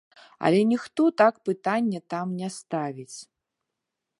Але 0.47 0.61
ніхто 0.69 1.03
так 1.21 1.37
пытанне 1.49 1.99
там 2.15 2.27
не 2.41 2.49
ставіць. 2.57 3.17